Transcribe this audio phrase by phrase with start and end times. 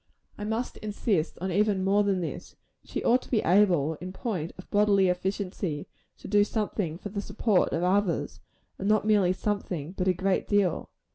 [0.35, 2.55] I must insist on even more than this.
[2.83, 5.85] She ought to be able, in point of bodily efficiency,
[6.17, 8.39] to do something for the support of others;
[8.79, 10.89] and not merely something, but a great deal.